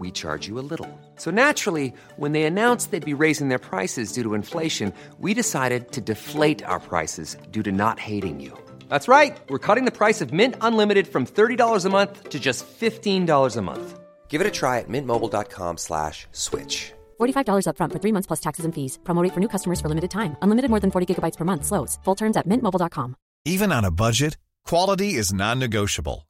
[0.00, 0.88] we charge you a little.
[1.16, 5.92] So naturally, when they announced they'd be raising their prices due to inflation, we decided
[5.92, 8.52] to deflate our prices due to not hating you.
[8.88, 9.36] That's right.
[9.48, 13.62] We're cutting the price of Mint Unlimited from $30 a month to just $15 a
[13.62, 14.00] month.
[14.28, 16.92] Give it a try at mintmobile.com slash switch.
[17.20, 18.98] $45 upfront for three months plus taxes and fees.
[19.04, 20.36] Promo rate for new customers for limited time.
[20.42, 21.64] Unlimited more than 40 gigabytes per month.
[21.66, 21.98] Slows.
[22.04, 23.16] Full terms at mintmobile.com.
[23.44, 26.29] Even on a budget, quality is non-negotiable.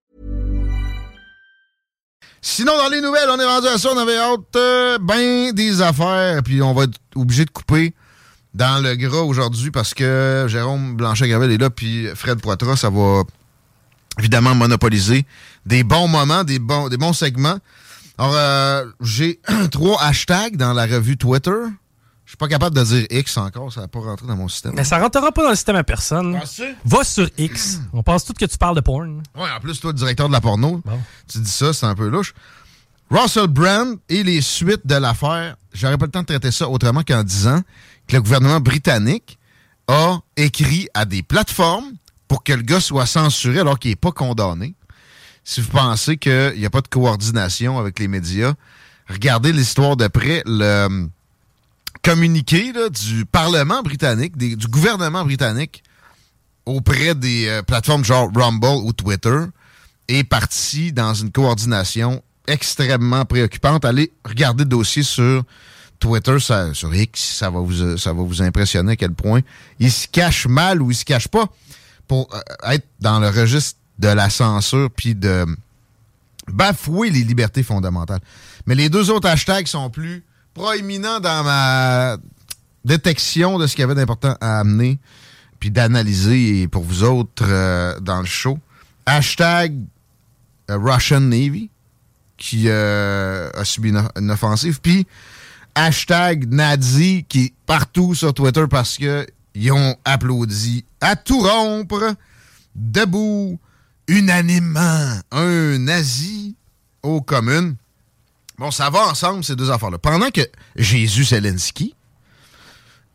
[2.41, 5.81] Sinon, dans les nouvelles, on est rendu à ça, on avait hâte euh, ben des
[5.81, 7.93] affaires, puis on va être obligé de couper
[8.55, 13.21] dans le gras aujourd'hui parce que Jérôme Blanchet-Gravel est là, puis Fred Poitras, ça va
[14.17, 15.25] évidemment monopoliser
[15.67, 17.59] des bons moments, des bons, des bons segments.
[18.17, 19.39] Alors, euh, j'ai
[19.71, 21.51] trois hashtags dans la revue Twitter.
[22.31, 24.71] Je suis pas capable de dire X encore, ça va pas rentrer dans mon système.
[24.73, 26.39] Mais ça rentrera pas dans le système à personne.
[26.39, 26.75] Pensez?
[26.85, 27.81] Va sur X.
[27.91, 29.21] On pense tout que tu parles de porn.
[29.35, 30.81] Ouais, en plus, toi, directeur de la porno,
[31.27, 32.33] tu dis ça, c'est un peu louche.
[33.09, 37.03] Russell Brand et les suites de l'affaire, j'aurais pas le temps de traiter ça autrement
[37.03, 37.59] qu'en disant
[38.07, 39.37] que le gouvernement britannique
[39.89, 41.91] a écrit à des plateformes
[42.29, 44.73] pour que le gars soit censuré alors qu'il n'est pas condamné.
[45.43, 48.53] Si vous pensez qu'il n'y a pas de coordination avec les médias,
[49.09, 50.43] regardez l'histoire de près.
[50.45, 51.09] Le
[52.03, 55.83] communiqué là, du Parlement britannique, du gouvernement britannique
[56.65, 59.39] auprès des euh, plateformes genre Rumble ou Twitter
[60.07, 63.85] est parti dans une coordination extrêmement préoccupante.
[63.85, 65.43] Allez regarder le dossier sur
[65.99, 69.41] Twitter, sur X, ça va, vous, ça va vous impressionner à quel point
[69.79, 71.45] il se cache mal ou il se cache pas
[72.07, 75.45] pour euh, être dans le registre de la censure puis de
[76.47, 78.21] bafouer les libertés fondamentales.
[78.65, 80.23] Mais les deux autres hashtags sont plus
[80.53, 82.17] proéminents dans ma
[82.83, 84.99] détection de ce qu'il y avait d'important à amener
[85.59, 88.57] puis d'analyser pour vous autres euh, dans le show.
[89.05, 89.77] Hashtag
[90.69, 91.69] euh, Russian Navy
[92.37, 94.81] qui euh, a subi une, une offensive.
[94.81, 95.05] Puis
[95.75, 102.15] hashtag Nazi qui est partout sur Twitter parce que ils ont applaudi à tout rompre,
[102.75, 103.59] debout,
[104.07, 106.55] unanimement, un nazi
[107.03, 107.75] aux communes.
[108.61, 109.97] Bon, ça va ensemble, ces deux affaires-là.
[109.97, 110.41] Pendant que
[110.75, 111.95] Jésus Zelensky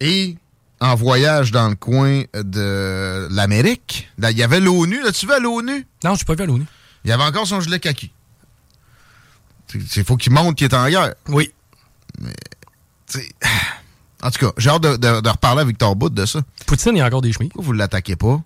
[0.01, 0.37] est
[0.81, 5.01] en voyage dans le coin de l'Amérique, il y avait l'ONU.
[5.05, 5.87] Là, tu vas à l'ONU?
[6.03, 6.65] Non, je suis pas vu à l'ONU.
[7.05, 8.11] Il y avait encore son gilet kaki.
[9.75, 11.15] Il faut qu'il montre qu'il est en guerre.
[11.29, 11.53] Oui.
[12.21, 12.33] Mais,
[14.25, 16.41] en tout cas, j'ai hâte de, de- de reparler à Victor Bout de ça.
[16.67, 17.47] Poutine, il y a encore des chemins.
[17.49, 18.43] Pourquoi vous ne l'attaquez pas,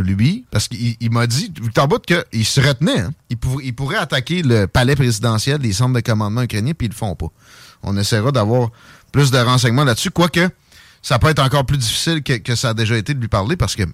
[0.00, 0.44] lui?
[0.50, 3.00] Parce qu'il il m'a dit, Victor Bout, qu'il se retenait.
[3.00, 3.12] hein.
[3.30, 6.90] Il, pour- il pourrait attaquer le palais présidentiel, les centres de commandement ukrainiens, puis ils
[6.90, 7.28] le font pas.
[7.82, 8.70] On essaiera d'avoir
[9.12, 10.48] plus de renseignements là-dessus, quoique
[11.02, 13.76] ça peut être encore plus difficile que, ça a déjà été de lui parler, parce
[13.76, 13.92] que vous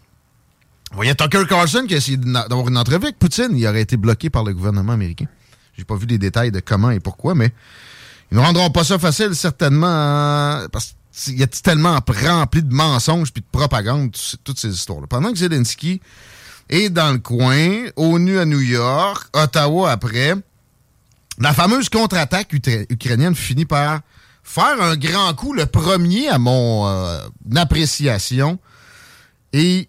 [0.96, 4.30] voyez Tucker Carlson qui a essayé d'avoir une entrevue avec Poutine, il aurait été bloqué
[4.30, 5.26] par le gouvernement américain.
[5.76, 7.52] J'ai pas vu les détails de comment et pourquoi, mais
[8.34, 13.32] ils ne rendront pas ça facile, certainement, parce qu'il y a tellement rempli de mensonges
[13.32, 15.06] puis de propagande, tout- toutes ces histoires-là.
[15.06, 16.00] Pendant que Zelensky
[16.68, 20.34] est dans le coin, ONU à New York, Ottawa après,
[21.38, 22.52] la fameuse contre-attaque
[22.90, 24.00] ukrainienne finit par
[24.42, 27.20] faire un grand coup, le premier à mon euh,
[27.54, 28.58] appréciation,
[29.52, 29.88] et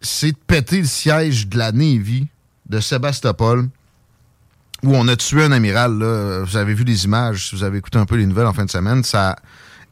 [0.00, 2.26] c'est de péter le siège de la Navy
[2.68, 3.68] de Sébastopol,
[4.86, 5.98] où on a tué un amiral.
[5.98, 6.42] là.
[6.44, 8.64] Vous avez vu les images, si vous avez écouté un peu les nouvelles en fin
[8.64, 9.36] de semaine, ça a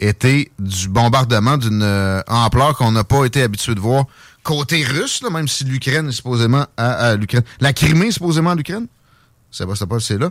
[0.00, 4.06] été du bombardement d'une euh, ampleur qu'on n'a pas été habitué de voir
[4.42, 7.44] côté russe, là, même si l'Ukraine est supposément à, l'Ukraine.
[7.60, 8.86] La Crimée est supposément à l'Ukraine?
[9.50, 10.30] Sébastopol, c'est là.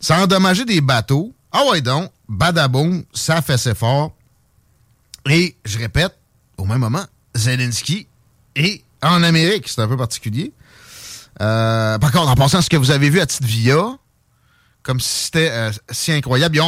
[0.00, 1.32] Ça a endommagé des bateaux.
[1.52, 4.12] Ah ouais donc, badaboum, ça fait ses fort.
[5.28, 6.16] Et, je répète,
[6.56, 7.04] au même moment,
[7.34, 8.06] Zelensky
[8.54, 9.68] est en Amérique.
[9.68, 10.52] C'est un peu particulier.
[11.42, 13.98] Euh, par contre, en passant, ce que vous avez vu à Titvia,
[14.82, 16.60] comme si c'était euh, si incroyable, ils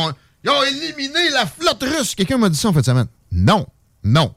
[0.50, 2.14] ont, éliminé la flotte russe.
[2.14, 3.06] Quelqu'un m'a dit ça en fait de semaine.
[3.32, 3.66] Non,
[4.02, 4.34] non.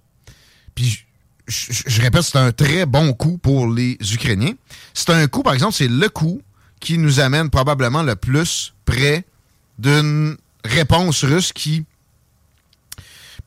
[0.75, 1.06] Puis,
[1.48, 4.54] je répète, c'est un très bon coup pour les Ukrainiens.
[4.94, 6.42] C'est un coup, par exemple, c'est le coup
[6.80, 9.25] qui nous amène probablement le plus près
[9.80, 11.86] d'une réponse russe qui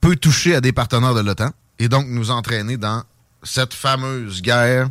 [0.01, 3.05] peut toucher à des partenaires de l'OTAN et donc nous entraîner dans
[3.43, 4.89] cette fameuse guerre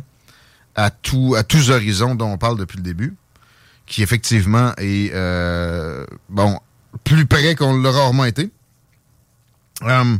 [0.84, 3.14] à, tous horizons dont on parle depuis le début,
[3.86, 6.58] qui effectivement est euh, bon
[7.04, 8.50] plus près qu'on l'a rarement été.
[9.82, 10.16] Euh,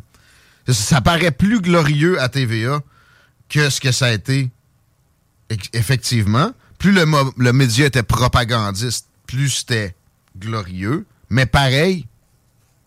[0.69, 2.81] ça, paraît plus glorieux à TVA
[3.49, 4.51] que ce que ça a été
[5.73, 6.53] effectivement.
[6.79, 9.95] Plus le, média était propagandiste, plus c'était
[10.39, 11.07] glorieux.
[11.29, 12.07] Mais pareil,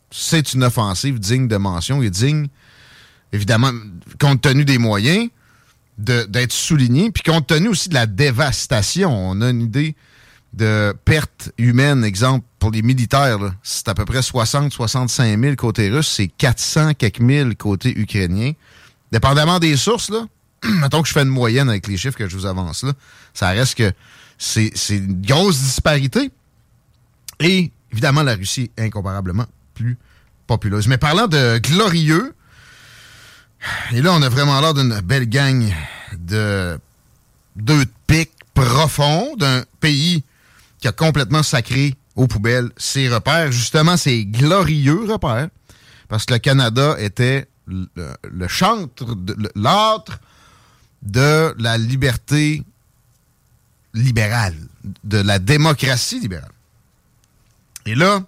[0.09, 2.47] c'est une offensive digne de mention et digne,
[3.31, 3.71] évidemment,
[4.19, 5.29] compte tenu des moyens,
[5.97, 9.11] d'être souligné, puis compte tenu aussi de la dévastation.
[9.11, 9.95] On a une idée
[10.53, 16.07] de pertes humaines, exemple, pour les militaires, c'est à peu près 60-65 000 côté russe,
[16.07, 18.51] c'est 400 quelques mille côté ukrainien.
[19.11, 20.25] Dépendamment des sources, là,
[20.63, 22.93] mettons que je fais une moyenne avec les chiffres que je vous avance là,
[23.33, 23.91] ça reste que
[24.37, 26.31] c'est une grosse disparité.
[27.39, 29.97] Et évidemment, la Russie est incomparablement plus
[30.47, 30.87] populeuse.
[30.87, 32.33] Mais parlant de glorieux,
[33.91, 35.73] et là, on a vraiment l'air d'une belle gang
[36.17, 36.79] de
[37.55, 40.23] deux pics profonds d'un pays
[40.79, 43.51] qui a complètement sacré aux poubelles ses repères.
[43.51, 45.49] Justement, ses glorieux repères.
[46.09, 47.87] Parce que le Canada était le,
[48.23, 49.05] le chantre,
[49.55, 50.19] l'âtre
[51.01, 52.63] de la liberté
[53.93, 54.55] libérale,
[55.03, 56.51] de la démocratie libérale.
[57.85, 58.23] Et là,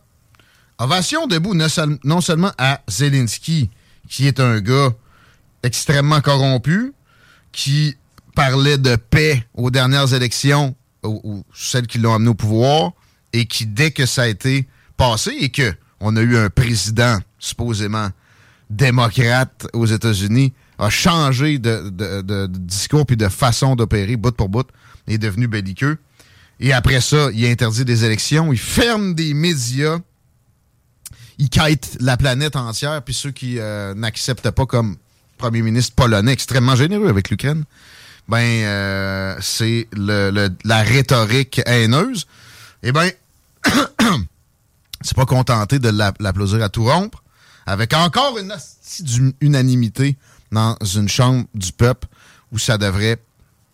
[0.79, 3.69] ovation debout non seulement à Zelensky,
[4.09, 4.91] qui est un gars
[5.65, 6.93] extrêmement corrompu,
[7.51, 7.97] qui
[8.35, 12.93] parlait de paix aux dernières élections, ou, celles qui l'ont amené au pouvoir,
[13.33, 14.67] et qui, dès que ça a été
[14.97, 18.09] passé, et que on a eu un président supposément
[18.69, 24.67] démocrate aux États-Unis, a changé de discours puis de façon d'opérer bout pour bout,
[25.07, 25.97] est devenu belliqueux.
[26.59, 29.99] Et après ça, il interdit des élections, il ferme des médias,
[31.37, 34.95] il quitte la planète entière, puis ceux qui euh, n'acceptent pas comme
[35.45, 37.65] premier ministre polonais extrêmement généreux avec l'Ukraine,
[38.27, 42.25] ben euh, c'est le, la rhétorique haineuse.
[42.81, 43.11] Eh ben,
[45.01, 47.21] c'est pas contenté de la- l'applaudir à tout rompre,
[47.67, 50.17] avec encore une hostie d'unanimité
[50.51, 52.07] dans une chambre du peuple
[52.51, 53.17] où ça devrait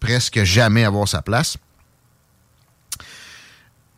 [0.02, 1.56] presque jamais avoir sa place.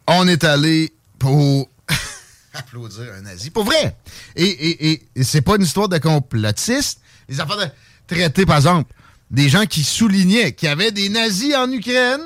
[0.06, 1.68] On est allé pour
[2.54, 3.50] applaudir un nazi.
[3.50, 3.96] Pour vrai!
[4.36, 7.00] Et, et c'est pas une histoire de complotiste.
[7.34, 7.66] Les affaires de
[8.06, 8.94] traiter, par exemple,
[9.32, 12.22] des gens qui soulignaient qu'il y avait des nazis en Ukraine,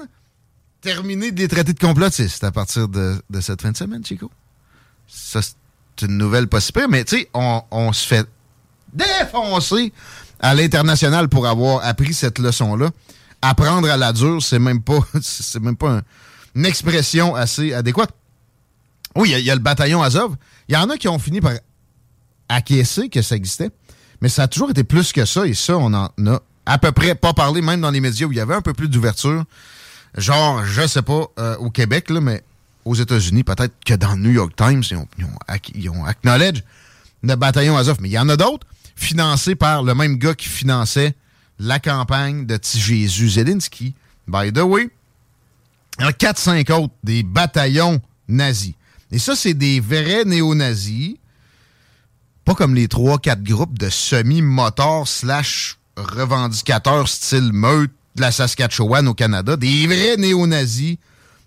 [0.81, 4.29] terminer de les traiter de complotistes à partir de, cette fin de semaine, Chico.
[5.07, 6.59] Ça, c'est une nouvelle pas
[6.89, 8.27] mais tu sais, on, se fait
[8.91, 9.93] défoncer
[10.41, 12.89] à l'international pour avoir appris cette leçon-là.
[13.41, 16.01] Apprendre à la dure, c'est même pas, c'est même pas un-
[16.53, 18.11] une expression assez adéquate.
[19.15, 20.35] Oui, il y y, a le bataillon Azov.
[20.67, 21.53] Il y en a qui ont fini par
[22.49, 23.69] acquiescer que ça existait,
[24.21, 26.91] mais ça a toujours été plus que ça, et ça, on en a à peu
[26.91, 29.45] près pas parlé, même dans les médias où il y avait un peu plus d'ouverture.
[30.17, 32.43] Genre, je sais pas, euh, au Québec, là, mais
[32.85, 35.07] aux États-Unis, peut-être que dans le New York Times, ils ont,
[35.75, 36.63] ils acknowledge
[37.23, 37.97] le bataillon Azov.
[38.01, 41.13] Mais il y en a d'autres financés par le même gars qui finançait
[41.59, 43.93] la campagne de petit Jésus Zelensky.
[44.27, 44.89] By the way,
[45.99, 48.73] il y a 4-5 autres, des bataillons nazis.
[49.11, 51.15] Et ça, c'est des vrais néo-nazis.
[52.47, 59.13] Pas comme les 3-4 groupes de semi-motards slash revendicateurs style meute de la Saskatchewan au
[59.13, 59.57] Canada.
[59.57, 60.95] Des vrais néo-nazis.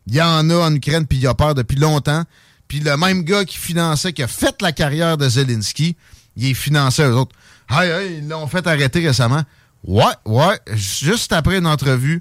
[0.06, 2.24] Il y en a en Ukraine, puis il y a peur depuis longtemps.
[2.68, 5.96] Puis le même gars qui finançait, qui a fait la carrière de Zelensky,
[6.36, 7.34] il est financé eux autres.
[7.70, 9.44] Hey, hey, ils l'ont fait arrêter récemment.
[9.84, 10.60] Ouais, ouais.
[10.74, 12.20] Juste après une entrevue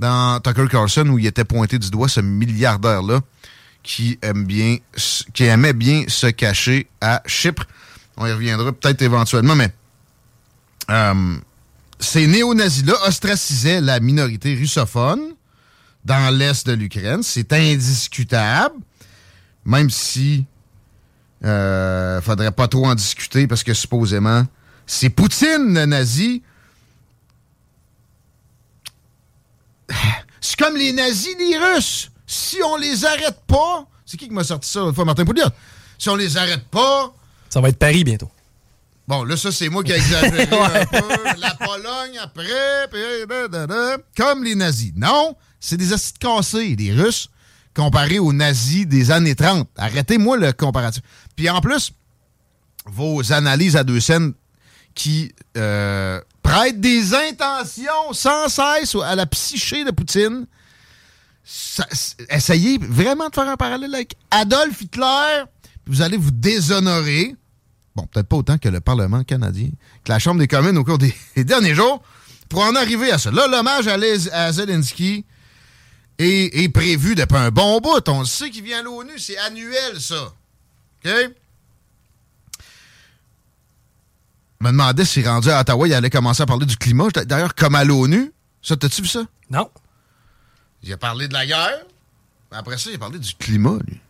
[0.00, 3.20] dans Tucker Carlson où il était pointé du doigt ce milliardaire-là
[3.84, 4.78] qui aime bien,
[5.32, 7.68] qui aimait bien se cacher à Chypre.
[8.16, 9.72] On y reviendra peut-être éventuellement, mais
[10.90, 11.36] euh,
[12.00, 15.20] ces néo-nazis-là ostracisaient la minorité russophone
[16.04, 17.22] dans l'est de l'Ukraine.
[17.22, 18.76] C'est indiscutable,
[19.64, 20.46] même si
[21.44, 24.44] Euh, faudrait pas trop en discuter parce que supposément,
[24.86, 26.42] c'est Poutine, le nazi.
[30.40, 32.10] C'est comme les nazis, les Russes.
[32.26, 35.48] Si on les arrête pas, c'est qui qui m'a sorti ça l'autre fois, Martin Pouliot?
[35.98, 37.12] Si on les arrête pas,
[37.56, 38.30] Ça va être Paris bientôt.
[39.08, 40.98] Bon, là, ça, c'est moi qui ai exagéré un peu.
[41.38, 43.96] La Pologne après, puis da, da, da.
[44.14, 44.92] comme les nazis.
[44.94, 47.30] Non, c'est des acides cassés, les Russes,
[47.74, 49.66] comparés aux nazis des années 30.
[49.78, 51.02] Arrêtez-moi le comparatif.
[51.34, 51.92] Puis en plus,
[52.84, 54.34] vos analyses à deux scènes
[54.94, 60.46] qui euh, prêtent des intentions sans cesse à la psyché de Poutine.
[61.42, 61.88] Ça-
[62.28, 65.44] essayez vraiment de faire un parallèle avec Adolf Hitler,
[65.86, 67.34] puis vous allez vous déshonorer.
[67.96, 69.70] Bon, peut-être pas autant que le Parlement canadien,
[70.04, 72.02] que la Chambre des communes au cours des, des derniers jours,
[72.48, 73.30] pour en arriver à ça.
[73.32, 75.24] Là, l'hommage à, Les- à Zelensky
[76.18, 78.06] est, est prévu depuis un bon bout.
[78.08, 80.24] On le sait qu'il vient à l'ONU, c'est annuel, ça.
[81.04, 81.10] OK?
[84.60, 87.08] Je me demandais s'il rendu à Ottawa, il allait commencer à parler du climat.
[87.24, 88.32] D'ailleurs, comme à l'ONU.
[88.62, 89.24] Ça, t'as-tu vu ça?
[89.50, 89.70] Non.
[90.82, 91.80] Il a parlé de la guerre.
[92.50, 94.00] Après ça, il a parlé du climat, lui.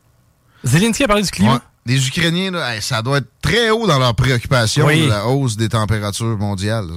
[0.64, 1.54] Zelensky a parlé du climat?
[1.54, 1.60] Ouais.
[1.86, 5.02] Les Ukrainiens, là, hey, ça doit être très haut dans leur préoccupation Oui.
[5.04, 6.88] de la hausse des températures mondiales.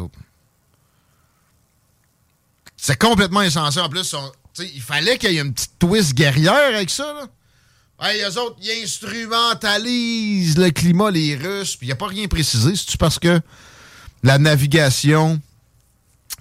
[2.75, 3.85] C'est complètement essentiel.
[3.85, 4.15] En plus,
[4.59, 7.13] il fallait qu'il y ait une petite twist guerrière avec ça.
[7.13, 7.27] Là.
[8.01, 11.75] Hey, eux autres, ils instrumentalisent le climat, les Russes.
[11.75, 12.75] Puis il n'y a pas rien précisé.
[12.75, 13.41] C'est-tu parce que
[14.23, 15.39] la navigation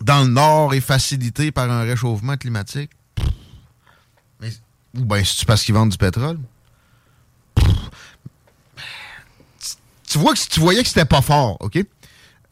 [0.00, 2.90] dans le nord est facilitée par un réchauffement climatique?
[4.40, 4.52] Mais,
[4.96, 6.38] ou bien c'est-tu parce qu'ils vendent du pétrole?
[10.08, 11.78] Tu vois que tu voyais que c'était pas fort, OK?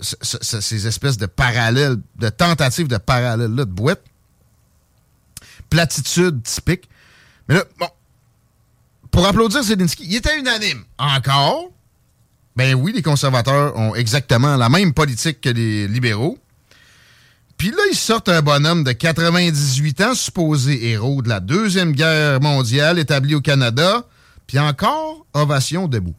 [0.00, 4.02] Ces espèces de parallèles, de tentatives de parallèles-là, de boîte.
[5.70, 6.88] Platitude typique.
[7.48, 7.88] Mais là, bon,
[9.10, 10.84] pour applaudir Zelensky, il était unanime.
[10.98, 11.70] Encore?
[12.54, 16.38] Ben oui, les conservateurs ont exactement la même politique que les libéraux.
[17.56, 22.40] Puis là, ils sortent un bonhomme de 98 ans, supposé héros de la Deuxième Guerre
[22.40, 24.04] mondiale, établi au Canada.
[24.46, 26.14] Puis encore, ovation debout.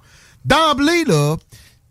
[0.47, 1.35] D'emblée, là,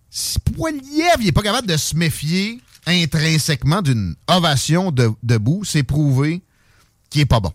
[0.08, 6.40] si Poiliev n'est pas capable de se méfier intrinsèquement d'une ovation de- debout, c'est prouvé
[7.10, 7.52] qu'il est pas bon.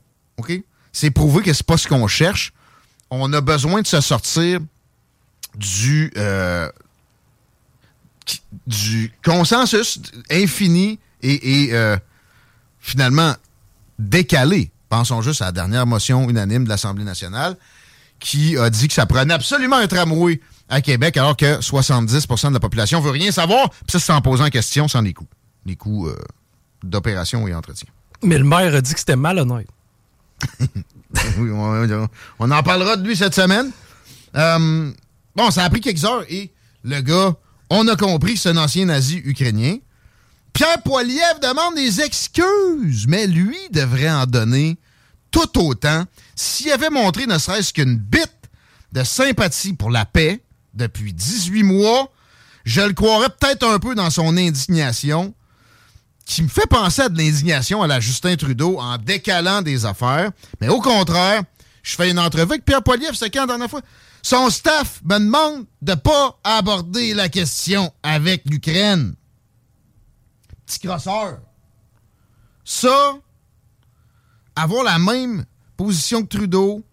[0.93, 2.53] C'est prouvé que c'est pas ce qu'on cherche.
[3.09, 4.59] On a besoin de se sortir
[5.55, 6.69] du, euh,
[9.23, 11.97] consensus infini et, et, euh,
[12.79, 13.33] finalement
[13.97, 14.69] décalé.
[14.89, 17.57] Pensons juste à la dernière motion unanime de l'Assemblée nationale
[18.19, 20.39] qui a dit que ça prenait absolument un tramway
[20.71, 23.69] à Québec alors que 70% de la population veut rien savoir.
[23.69, 25.27] Puis ça, c'est en posant en question sans les coûts.
[25.65, 26.15] Les coûts euh,
[26.83, 27.87] d'opération et entretien.
[28.23, 29.67] Mais le maire a dit que c'était malhonnête.
[31.37, 32.07] Oui, on,
[32.39, 33.69] on- en parlera de lui cette semaine.
[34.37, 34.91] Euh,
[35.35, 36.51] bon, ça a pris quelques heures et
[36.85, 37.35] le gars,
[37.69, 39.75] on a compris que c'est un ancien nazi ukrainien.
[40.53, 44.77] Pierre Poiliev demande des excuses, mais lui devrait en donner
[45.31, 48.31] tout autant s'il avait montré ne serait-ce qu'une bite
[48.93, 50.41] de sympathie pour la paix
[50.73, 52.11] depuis 18 mois.
[52.65, 55.33] Je le croirais peut-être un peu dans son indignation,
[56.25, 60.31] qui me fait penser à de l'indignation à la Justin Trudeau en décalant des affaires.
[60.59, 61.43] Mais au contraire,
[61.83, 63.81] je fais une entrevue avec Pierre Poilievre, c'est quand la dernière fois?
[64.21, 69.15] Son staff me demande de pas aborder la question avec l'Ukraine.
[70.65, 71.39] Petit crosseur.
[72.63, 73.15] Ça,
[74.55, 76.83] avoir la même position que Trudeau,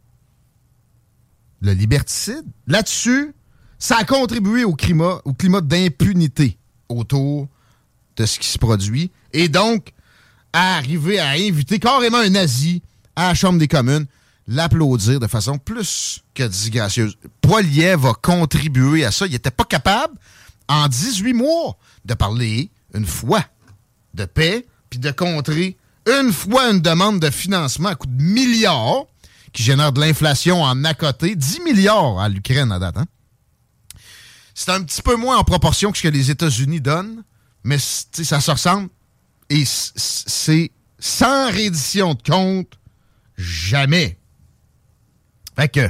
[1.61, 3.35] le liberticide, là-dessus,
[3.79, 5.21] ça a contribué au climat,
[5.63, 6.59] d'impunité
[6.89, 7.49] autour
[8.17, 9.11] de ce qui se produit.
[9.33, 9.93] Et donc,
[10.53, 12.83] à arriver à inviter carrément un nazi
[13.15, 14.07] à la Chambre des communes,
[14.47, 17.17] l'applaudir de façon plus que disgracieuse.
[17.41, 19.27] Poiliev va contribuer à ça.
[19.27, 20.15] Il n'était pas capable,
[20.69, 23.45] en 18 mois, de parler une fois
[24.15, 29.05] de paix, puis de contrer une fois une demande de financement à coût de milliards,
[29.53, 32.97] qui génère de l'inflation en à côté, 10 milliards à l'Ukraine à date.
[32.97, 33.07] hein.
[34.61, 37.23] C'est un petit peu moins en proportion que ce que les États-Unis donnent,
[37.63, 38.89] mais ça se ressemble.
[39.51, 42.77] Et c'est sans reddition de compte,
[43.37, 44.19] jamais.
[45.55, 45.89] Fait que,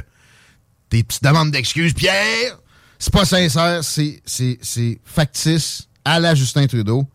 [0.89, 2.59] tes petites demandes d'excuses, Pierre,
[2.99, 7.07] c'est pas sincère, c'est factice à la Justin Trudeau.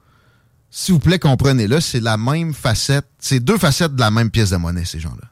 [0.72, 4.50] S'il vous plaît, comprenez-le, c'est la même facette, c'est deux facettes de la même pièce
[4.50, 5.28] de monnaie, ces gens-là.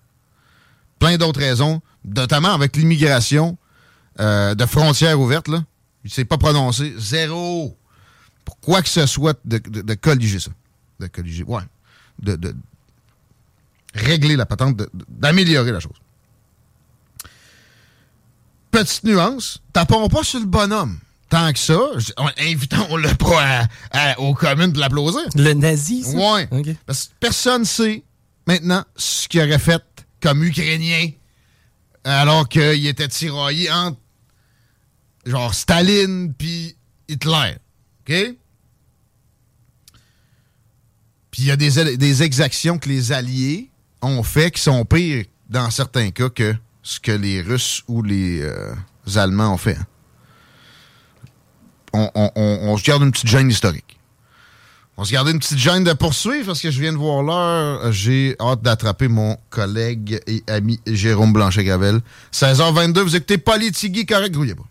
[1.01, 3.59] Plein d'autres raisons, notamment avec l'immigration
[4.21, 5.65] euh, de frontières ouvertes, là.
[6.05, 6.95] Il s'est pas prononcé.
[6.99, 7.77] Zéro.
[8.45, 10.51] Pour quoi que ce soit de, de, de colliger ça.
[11.01, 11.63] De colliger, ouais.
[12.21, 12.55] De, de
[13.95, 15.93] régler la patente, d'améliorer la chose.
[18.71, 20.99] petite nuance, tapons pas sur le bonhomme.
[21.29, 21.79] Tant que ça,
[22.39, 23.69] invitons-le pas à-
[24.13, 25.21] à- aux communes de l'applaudir.
[25.35, 26.11] Le nazi, ça?
[26.17, 26.49] Ouais.
[26.87, 28.03] Parce que personne sait
[28.47, 29.83] maintenant ce qu'il aurait fait
[30.21, 31.11] comme Ukrainien
[32.05, 33.99] alors qu'il était tiraillé entre
[35.27, 36.77] genre Staline puis
[37.09, 37.57] Hitler.
[38.01, 38.15] OK?
[41.31, 43.71] Puis il y a des, des exactions que les Alliés
[44.03, 48.43] ont fait qui sont pires dans certains cas que ce que les Russes ou les
[48.43, 48.75] euh,
[49.15, 49.79] Allemands ont fait.
[51.95, 53.99] On, on- se garde une petite gêne historique.
[54.97, 57.93] On se gardait une petite gêne de poursuivre parce que je viens de voir l'heure.
[57.93, 62.01] J'ai hâte d'attraper mon collègue et ami Jérôme Blanchet-Gravel.
[62.33, 64.65] 16h22, vous écoutez Politigui, correct, grouillez pas.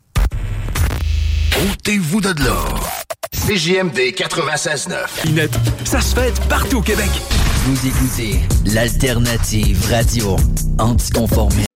[1.61, 2.65] Ôtez-vous de là.
[3.33, 5.21] CJMD 96.9.
[5.21, 5.53] Pinette,
[5.85, 7.09] ça se fait partout au Québec.
[7.65, 10.37] Vous écoutez l'alternative radio
[10.79, 11.67] anticonformiste.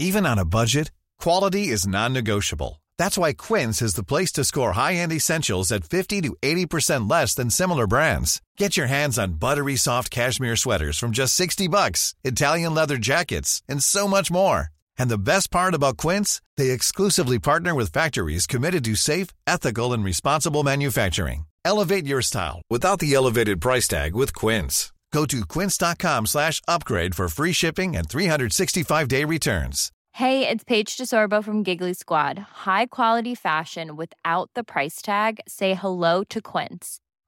[0.00, 0.90] Even on a budget,
[1.20, 2.82] quality is non-negotiable.
[2.98, 7.36] That's why Quince is the place to score high-end essentials at 50 to 80% less
[7.36, 8.40] than similar brands.
[8.58, 13.62] Get your hands on buttery soft cashmere sweaters from just 60 bucks, Italian leather jackets,
[13.68, 14.70] and so much more.
[14.98, 19.92] And the best part about Quince, they exclusively partner with factories committed to safe, ethical,
[19.92, 21.46] and responsible manufacturing.
[21.64, 24.92] Elevate your style without the elevated price tag with Quince.
[25.12, 29.92] Go to quince.com slash upgrade for free shipping and 365-day returns.
[30.12, 32.38] Hey, it's Paige DeSorbo from Giggly Squad.
[32.38, 35.40] High quality fashion without the price tag.
[35.46, 36.98] Say hello to Quince.